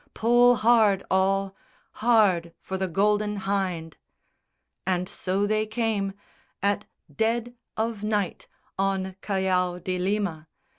Pull 0.15 0.55
hard 0.55 1.03
all, 1.11 1.55
Hard 1.91 2.55
for 2.59 2.75
the 2.75 2.87
Golden 2.87 3.37
Hynde." 3.41 3.97
And 4.83 5.07
so 5.07 5.45
they 5.45 5.67
came 5.67 6.13
At 6.63 6.85
dead 7.15 7.53
of 7.77 8.03
night 8.03 8.47
on 8.79 9.13
Callao 9.21 9.77
de 9.77 9.99
Lima! 9.99 10.47